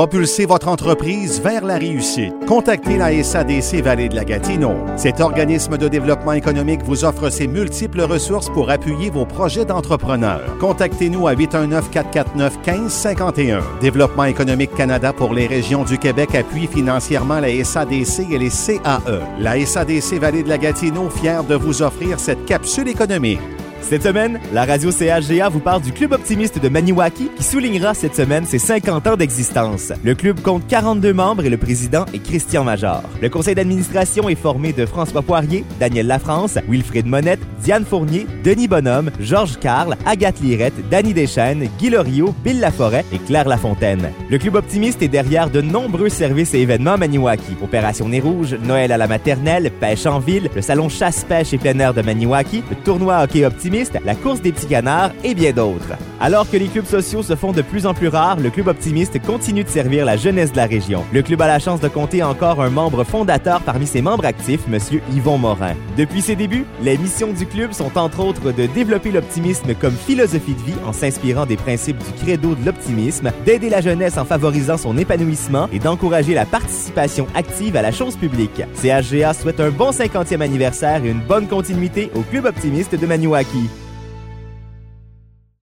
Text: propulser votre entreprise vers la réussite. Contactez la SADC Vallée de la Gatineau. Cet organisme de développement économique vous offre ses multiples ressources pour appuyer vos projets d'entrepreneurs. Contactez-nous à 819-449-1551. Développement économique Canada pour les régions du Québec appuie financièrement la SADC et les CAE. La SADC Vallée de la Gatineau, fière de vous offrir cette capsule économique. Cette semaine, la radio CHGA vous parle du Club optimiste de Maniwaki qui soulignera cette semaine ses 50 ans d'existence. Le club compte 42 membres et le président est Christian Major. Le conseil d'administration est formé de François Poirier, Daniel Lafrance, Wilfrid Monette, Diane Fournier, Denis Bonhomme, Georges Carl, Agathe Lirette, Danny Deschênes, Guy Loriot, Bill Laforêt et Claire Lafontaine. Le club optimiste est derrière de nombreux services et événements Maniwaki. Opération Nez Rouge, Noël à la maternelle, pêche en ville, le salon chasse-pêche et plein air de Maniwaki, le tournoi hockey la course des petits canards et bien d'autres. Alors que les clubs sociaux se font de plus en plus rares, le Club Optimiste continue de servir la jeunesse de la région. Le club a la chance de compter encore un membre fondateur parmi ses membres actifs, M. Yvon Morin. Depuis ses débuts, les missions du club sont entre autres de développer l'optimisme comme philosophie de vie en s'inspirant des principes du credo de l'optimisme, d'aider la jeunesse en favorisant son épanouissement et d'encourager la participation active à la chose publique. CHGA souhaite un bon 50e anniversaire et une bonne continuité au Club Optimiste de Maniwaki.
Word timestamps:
propulser 0.00 0.46
votre 0.46 0.68
entreprise 0.68 1.42
vers 1.42 1.62
la 1.62 1.76
réussite. 1.76 2.32
Contactez 2.48 2.96
la 2.96 3.22
SADC 3.22 3.82
Vallée 3.82 4.08
de 4.08 4.14
la 4.14 4.24
Gatineau. 4.24 4.72
Cet 4.96 5.20
organisme 5.20 5.76
de 5.76 5.88
développement 5.88 6.32
économique 6.32 6.80
vous 6.86 7.04
offre 7.04 7.28
ses 7.28 7.46
multiples 7.46 8.00
ressources 8.00 8.48
pour 8.48 8.70
appuyer 8.70 9.10
vos 9.10 9.26
projets 9.26 9.66
d'entrepreneurs. 9.66 10.56
Contactez-nous 10.58 11.28
à 11.28 11.34
819-449-1551. 11.34 13.60
Développement 13.82 14.24
économique 14.24 14.74
Canada 14.74 15.12
pour 15.12 15.34
les 15.34 15.46
régions 15.46 15.84
du 15.84 15.98
Québec 15.98 16.34
appuie 16.34 16.66
financièrement 16.66 17.38
la 17.38 17.62
SADC 17.62 18.32
et 18.32 18.38
les 18.38 18.48
CAE. 18.48 19.20
La 19.38 19.66
SADC 19.66 20.14
Vallée 20.14 20.44
de 20.44 20.48
la 20.48 20.56
Gatineau, 20.56 21.10
fière 21.10 21.44
de 21.44 21.56
vous 21.56 21.82
offrir 21.82 22.18
cette 22.18 22.46
capsule 22.46 22.88
économique. 22.88 23.38
Cette 23.82 24.04
semaine, 24.04 24.38
la 24.52 24.64
radio 24.64 24.90
CHGA 24.92 25.48
vous 25.48 25.58
parle 25.58 25.82
du 25.82 25.92
Club 25.92 26.12
optimiste 26.12 26.60
de 26.62 26.68
Maniwaki 26.68 27.28
qui 27.36 27.42
soulignera 27.42 27.92
cette 27.92 28.14
semaine 28.14 28.44
ses 28.46 28.58
50 28.58 29.06
ans 29.08 29.16
d'existence. 29.16 29.92
Le 30.04 30.14
club 30.14 30.40
compte 30.40 30.66
42 30.68 31.12
membres 31.12 31.44
et 31.44 31.50
le 31.50 31.56
président 31.56 32.04
est 32.14 32.22
Christian 32.22 32.62
Major. 32.62 33.02
Le 33.20 33.28
conseil 33.28 33.56
d'administration 33.56 34.28
est 34.28 34.36
formé 34.36 34.72
de 34.72 34.86
François 34.86 35.22
Poirier, 35.22 35.64
Daniel 35.80 36.06
Lafrance, 36.06 36.58
Wilfrid 36.68 37.06
Monette, 37.06 37.40
Diane 37.62 37.84
Fournier, 37.84 38.26
Denis 38.44 38.68
Bonhomme, 38.68 39.10
Georges 39.18 39.58
Carl, 39.58 39.96
Agathe 40.06 40.40
Lirette, 40.40 40.88
Danny 40.88 41.12
Deschênes, 41.12 41.68
Guy 41.78 41.90
Loriot, 41.90 42.34
Bill 42.44 42.60
Laforêt 42.60 43.04
et 43.12 43.18
Claire 43.18 43.48
Lafontaine. 43.48 44.12
Le 44.30 44.38
club 44.38 44.54
optimiste 44.54 45.02
est 45.02 45.08
derrière 45.08 45.50
de 45.50 45.60
nombreux 45.60 46.10
services 46.10 46.54
et 46.54 46.60
événements 46.60 46.96
Maniwaki. 46.96 47.56
Opération 47.62 48.08
Nez 48.08 48.20
Rouge, 48.20 48.56
Noël 48.62 48.92
à 48.92 48.98
la 48.98 49.08
maternelle, 49.08 49.72
pêche 49.80 50.06
en 50.06 50.20
ville, 50.20 50.48
le 50.54 50.62
salon 50.62 50.88
chasse-pêche 50.88 51.52
et 51.52 51.58
plein 51.58 51.78
air 51.80 51.92
de 51.92 52.02
Maniwaki, 52.02 52.62
le 52.70 52.76
tournoi 52.76 53.22
hockey 53.22 53.44
la 54.04 54.14
course 54.14 54.40
des 54.40 54.52
petits 54.52 54.66
canards 54.66 55.12
et 55.22 55.34
bien 55.34 55.52
d'autres. 55.52 55.92
Alors 56.20 56.50
que 56.50 56.56
les 56.56 56.66
clubs 56.66 56.86
sociaux 56.86 57.22
se 57.22 57.36
font 57.36 57.52
de 57.52 57.62
plus 57.62 57.86
en 57.86 57.94
plus 57.94 58.08
rares, 58.08 58.40
le 58.40 58.50
Club 58.50 58.66
Optimiste 58.66 59.22
continue 59.22 59.64
de 59.64 59.68
servir 59.68 60.04
la 60.04 60.16
jeunesse 60.16 60.52
de 60.52 60.56
la 60.56 60.66
région. 60.66 61.04
Le 61.12 61.22
club 61.22 61.40
a 61.40 61.46
la 61.46 61.58
chance 61.58 61.80
de 61.80 61.88
compter 61.88 62.22
encore 62.22 62.60
un 62.60 62.68
membre 62.68 63.04
fondateur 63.04 63.60
parmi 63.60 63.86
ses 63.86 64.02
membres 64.02 64.24
actifs, 64.24 64.62
M. 64.70 64.78
Yvon 65.14 65.38
Morin. 65.38 65.74
Depuis 65.96 66.20
ses 66.20 66.36
débuts, 66.36 66.66
les 66.82 66.98
missions 66.98 67.32
du 67.32 67.46
club 67.46 67.72
sont 67.72 67.96
entre 67.96 68.20
autres 68.20 68.52
de 68.52 68.66
développer 68.66 69.12
l'optimisme 69.12 69.74
comme 69.74 69.94
philosophie 69.94 70.54
de 70.54 70.62
vie 70.62 70.78
en 70.84 70.92
s'inspirant 70.92 71.46
des 71.46 71.56
principes 71.56 71.98
du 71.98 72.24
credo 72.24 72.54
de 72.54 72.66
l'optimisme, 72.66 73.30
d'aider 73.46 73.70
la 73.70 73.80
jeunesse 73.80 74.18
en 74.18 74.24
favorisant 74.24 74.76
son 74.76 74.98
épanouissement 74.98 75.68
et 75.72 75.78
d'encourager 75.78 76.34
la 76.34 76.44
participation 76.44 77.28
active 77.34 77.76
à 77.76 77.82
la 77.82 77.92
chose 77.92 78.16
publique. 78.16 78.62
CHGA 78.82 79.32
souhaite 79.32 79.60
un 79.60 79.70
bon 79.70 79.90
50e 79.90 80.40
anniversaire 80.40 81.04
et 81.04 81.10
une 81.10 81.20
bonne 81.20 81.46
continuité 81.46 82.10
au 82.14 82.20
Club 82.20 82.46
Optimiste 82.46 82.94
de 82.94 83.06
Maniwaki. 83.06 83.59